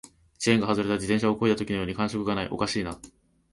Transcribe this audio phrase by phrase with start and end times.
[0.39, 2.99] チェーンが外れた自転車を漕いだときのように感触がない、おかしいな